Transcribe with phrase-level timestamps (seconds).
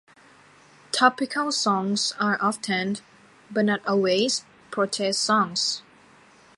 [0.91, 2.97] Topical songs are often,
[3.51, 5.83] but not always, protest songs.